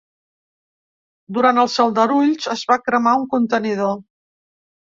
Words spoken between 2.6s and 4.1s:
va cremar un contenidor.